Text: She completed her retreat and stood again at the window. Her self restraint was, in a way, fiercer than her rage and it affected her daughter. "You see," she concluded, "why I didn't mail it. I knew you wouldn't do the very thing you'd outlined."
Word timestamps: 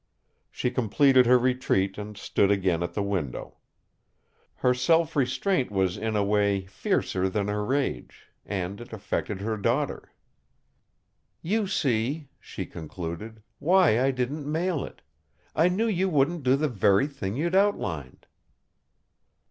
She 0.49 0.71
completed 0.71 1.27
her 1.27 1.37
retreat 1.37 1.95
and 1.95 2.17
stood 2.17 2.49
again 2.49 2.81
at 2.81 2.95
the 2.95 3.03
window. 3.03 3.57
Her 4.55 4.73
self 4.73 5.15
restraint 5.15 5.69
was, 5.69 5.95
in 5.95 6.15
a 6.15 6.23
way, 6.23 6.65
fiercer 6.65 7.29
than 7.29 7.49
her 7.49 7.63
rage 7.63 8.31
and 8.43 8.81
it 8.81 8.93
affected 8.93 9.41
her 9.41 9.57
daughter. 9.57 10.11
"You 11.43 11.67
see," 11.67 12.29
she 12.39 12.65
concluded, 12.65 13.43
"why 13.59 14.01
I 14.01 14.09
didn't 14.09 14.51
mail 14.51 14.83
it. 14.83 15.03
I 15.55 15.69
knew 15.69 15.85
you 15.85 16.09
wouldn't 16.09 16.41
do 16.41 16.55
the 16.55 16.67
very 16.67 17.05
thing 17.05 17.35
you'd 17.35 17.53
outlined." 17.53 18.25